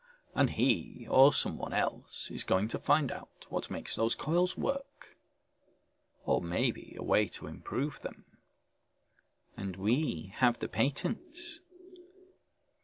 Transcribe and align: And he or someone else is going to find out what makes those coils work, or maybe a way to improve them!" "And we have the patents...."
And 0.33 0.49
he 0.49 1.05
or 1.11 1.31
someone 1.31 1.73
else 1.73 2.31
is 2.31 2.43
going 2.43 2.67
to 2.69 2.79
find 2.79 3.11
out 3.11 3.45
what 3.49 3.69
makes 3.69 3.95
those 3.95 4.15
coils 4.15 4.57
work, 4.57 5.15
or 6.25 6.41
maybe 6.41 6.95
a 6.97 7.03
way 7.03 7.27
to 7.27 7.45
improve 7.45 8.01
them!" 8.01 8.25
"And 9.55 9.75
we 9.75 10.33
have 10.37 10.57
the 10.57 10.67
patents...." 10.67 11.59